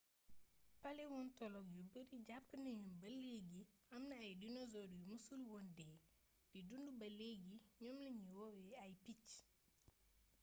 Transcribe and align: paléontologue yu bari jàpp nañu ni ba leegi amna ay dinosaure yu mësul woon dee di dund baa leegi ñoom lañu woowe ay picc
paléontologue 0.83 1.75
yu 1.77 1.83
bari 1.93 2.17
jàpp 2.27 2.47
nañu 2.63 2.81
ni 2.85 2.91
ba 3.01 3.09
leegi 3.23 3.61
amna 3.95 4.15
ay 4.25 4.33
dinosaure 4.41 4.91
yu 4.97 5.03
mësul 5.11 5.41
woon 5.51 5.67
dee 5.77 5.97
di 6.51 6.59
dund 6.69 6.87
baa 6.99 7.13
leegi 7.19 7.55
ñoom 7.81 7.97
lañu 8.05 8.27
woowe 8.37 8.65
ay 8.85 8.93
picc 9.05 9.27